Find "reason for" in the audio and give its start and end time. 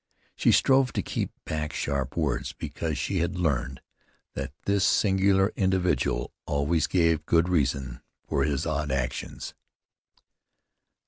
7.47-8.43